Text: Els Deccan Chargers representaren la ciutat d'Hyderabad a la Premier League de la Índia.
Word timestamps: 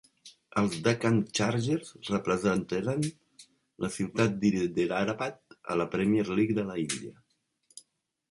Els 0.59 0.75
Deccan 0.85 1.17
Chargers 1.39 1.89
representaren 2.13 3.03
la 3.85 3.91
ciutat 3.97 4.41
d'Hyderabad 4.45 5.57
a 5.75 5.75
la 5.83 5.87
Premier 5.97 6.25
League 6.39 6.57
de 6.61 6.65
la 6.71 6.79
Índia. 6.85 7.85